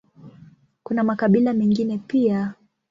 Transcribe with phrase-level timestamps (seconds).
[0.83, 2.53] Kuna makabila mengine pia.